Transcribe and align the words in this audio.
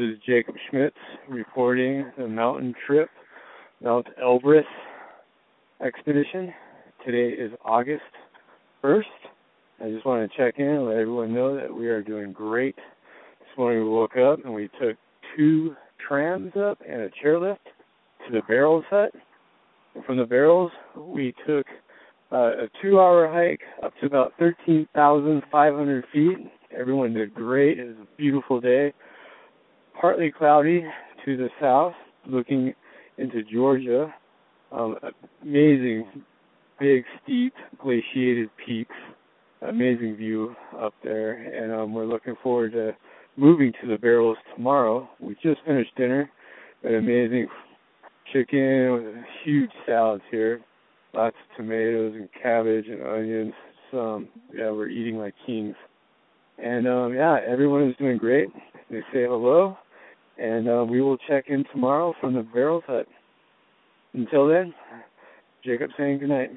is 0.00 0.18
Jacob 0.24 0.54
Schmitz 0.70 0.96
reporting 1.28 2.10
the 2.16 2.26
mountain 2.26 2.74
trip, 2.86 3.10
Mount 3.82 4.06
Elbrus 4.22 4.64
expedition. 5.84 6.54
Today 7.04 7.34
is 7.34 7.52
August 7.64 8.02
1st. 8.82 9.02
I 9.84 9.90
just 9.90 10.06
want 10.06 10.30
to 10.30 10.36
check 10.36 10.54
in 10.58 10.66
and 10.66 10.86
let 10.86 10.96
everyone 10.96 11.34
know 11.34 11.54
that 11.54 11.74
we 11.74 11.88
are 11.88 12.02
doing 12.02 12.32
great. 12.32 12.76
This 12.76 13.58
morning 13.58 13.82
we 13.84 13.90
woke 13.90 14.16
up 14.16 14.44
and 14.44 14.54
we 14.54 14.70
took 14.80 14.96
two 15.36 15.74
trams 16.08 16.52
up 16.56 16.78
and 16.88 17.02
a 17.02 17.10
chairlift 17.22 17.58
to 18.26 18.32
the 18.32 18.42
Barrels 18.48 18.84
Hut. 18.90 19.12
From 20.06 20.16
the 20.16 20.26
Barrels, 20.26 20.72
we 20.96 21.34
took 21.46 21.66
uh, 22.32 22.36
a 22.36 22.68
two-hour 22.80 23.30
hike 23.32 23.62
up 23.84 23.92
to 24.00 24.06
about 24.06 24.32
13,500 24.38 26.04
feet. 26.12 26.38
Everyone 26.78 27.12
did 27.12 27.34
great. 27.34 27.78
It 27.78 27.88
was 27.88 27.96
a 28.02 28.16
beautiful 28.16 28.60
day. 28.60 28.94
Partly 30.00 30.30
cloudy 30.30 30.82
to 31.24 31.36
the 31.36 31.48
south, 31.60 31.92
looking 32.26 32.72
into 33.18 33.42
Georgia. 33.42 34.12
Um, 34.72 34.96
amazing, 35.42 36.06
big, 36.78 37.04
steep, 37.22 37.52
glaciated 37.82 38.48
peaks. 38.64 38.94
Amazing 39.62 40.16
view 40.16 40.56
up 40.78 40.94
there, 41.04 41.32
and 41.32 41.70
um, 41.70 41.92
we're 41.92 42.06
looking 42.06 42.34
forward 42.42 42.72
to 42.72 42.92
moving 43.36 43.72
to 43.82 43.88
the 43.88 43.98
barrels 43.98 44.38
tomorrow. 44.56 45.06
We 45.20 45.34
just 45.42 45.60
finished 45.66 45.94
dinner, 45.96 46.30
an 46.82 46.94
amazing 46.94 47.46
chicken 48.32 48.92
with 48.92 49.04
a 49.04 49.22
huge 49.44 49.70
salad 49.84 50.22
here, 50.30 50.62
lots 51.12 51.36
of 51.36 51.56
tomatoes 51.58 52.14
and 52.14 52.28
cabbage 52.42 52.86
and 52.88 53.02
onions. 53.02 53.52
So 53.90 54.24
yeah, 54.54 54.70
we're 54.70 54.88
eating 54.88 55.18
like 55.18 55.34
kings. 55.44 55.74
And 56.56 56.88
um, 56.88 57.12
yeah, 57.12 57.38
everyone 57.46 57.86
is 57.86 57.96
doing 57.98 58.16
great. 58.16 58.48
They 58.90 59.00
say 59.12 59.24
hello, 59.24 59.76
and 60.40 60.68
uh, 60.68 60.84
we 60.88 61.00
will 61.00 61.18
check 61.28 61.44
in 61.48 61.64
tomorrow 61.72 62.14
from 62.20 62.34
the 62.34 62.42
Barrels 62.42 62.84
Hut. 62.86 63.06
Until 64.14 64.48
then, 64.48 64.74
Jacob 65.64 65.90
saying 65.96 66.18
good 66.18 66.30
night. 66.30 66.50